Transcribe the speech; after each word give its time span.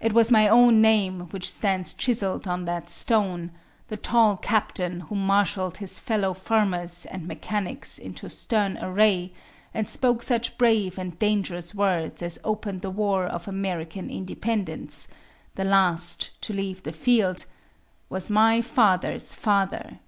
It 0.00 0.12
was 0.12 0.32
my 0.32 0.48
own 0.48 0.80
name 0.82 1.28
which 1.28 1.48
stands 1.48 1.94
chiseled 1.94 2.48
on 2.48 2.64
that 2.64 2.88
stone; 2.90 3.52
the 3.86 3.96
tall 3.96 4.36
captain 4.36 5.02
who 5.02 5.14
marshalled 5.14 5.76
his 5.76 6.00
fellow 6.00 6.34
farmers 6.34 7.06
and 7.06 7.24
mechanics 7.28 7.96
into 7.96 8.28
stern 8.28 8.78
array, 8.78 9.32
and 9.72 9.88
spoke 9.88 10.22
such 10.24 10.58
brave 10.58 10.98
and 10.98 11.16
dangerous 11.20 11.72
words 11.72 12.20
as 12.20 12.40
opened 12.42 12.82
the 12.82 12.90
war 12.90 13.24
of 13.26 13.46
American 13.46 14.10
Independence, 14.10 15.06
the 15.54 15.62
last 15.62 16.32
to 16.42 16.52
leave 16.52 16.82
the 16.82 16.90
field, 16.90 17.46
was 18.08 18.28
my 18.28 18.60
father's 18.60 19.36
father. 19.36 20.00